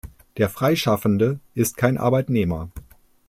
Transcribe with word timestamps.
Der 0.37 0.49
Freischaffende 0.49 1.39
ist 1.53 1.77
kein 1.77 1.99
Arbeitnehmer. 1.99 2.71